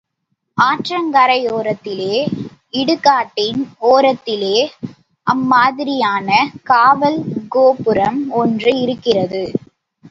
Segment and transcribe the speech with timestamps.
[0.57, 2.15] ஆற்றங்கரையோரத்திலே,
[2.71, 3.61] இடுகாட்டின்
[3.81, 4.57] ஓரத்திலே
[5.27, 6.29] அம்மாதிரியான
[6.63, 7.19] காவல்
[7.49, 9.43] கோபுரம் ஒன்று இருக்கிறது.